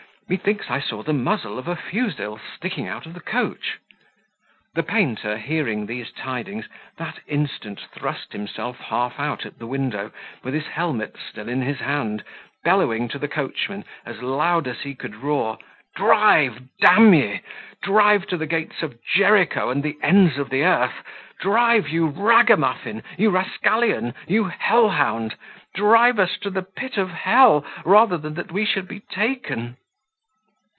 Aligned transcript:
Methinks 0.31 0.69
I 0.69 0.79
saw 0.79 1.03
the 1.03 1.11
muzzle 1.11 1.59
of 1.59 1.67
a 1.67 1.75
fusil 1.75 2.39
sticking 2.55 2.87
out 2.87 3.05
of 3.05 3.13
the 3.15 3.19
coach." 3.19 3.79
The 4.75 4.81
painter, 4.81 5.35
hearing 5.37 5.85
these 5.87 6.09
tidings, 6.13 6.69
that 6.95 7.19
instant 7.27 7.81
thrust 7.93 8.31
himself 8.31 8.79
half 8.79 9.19
out 9.19 9.45
at 9.45 9.59
the 9.59 9.67
window, 9.67 10.13
with 10.41 10.53
his 10.53 10.67
helmet 10.67 11.17
still 11.29 11.49
in 11.49 11.61
his 11.61 11.79
hand, 11.81 12.23
bellowing 12.63 13.09
to 13.09 13.19
the 13.19 13.27
coachman, 13.27 13.83
as 14.05 14.21
loud 14.21 14.69
as 14.69 14.79
he 14.83 14.95
could 14.95 15.17
roar, 15.17 15.57
"Drive, 15.97 16.59
d 16.79 16.87
ye, 17.13 17.41
dive 17.85 18.25
to 18.27 18.37
the 18.37 18.47
gates 18.47 18.81
of 18.83 19.03
Jericho 19.03 19.69
and 19.69 19.83
the 19.83 19.97
ends 20.01 20.37
of 20.37 20.49
the 20.49 20.63
earth! 20.63 20.95
Drive, 21.41 21.89
you 21.89 22.07
ragamuffin, 22.07 23.03
you 23.17 23.31
rascallion, 23.31 24.13
you 24.29 24.45
hell 24.45 24.87
hound! 24.91 25.35
Drive 25.75 26.19
us 26.19 26.37
to 26.37 26.49
the 26.49 26.63
pit 26.63 26.95
Of 26.95 27.09
hell, 27.09 27.65
rather 27.83 28.17
than 28.17 28.47
we 28.47 28.63
should 28.63 28.87
be 28.87 29.01
taken!" 29.01 29.75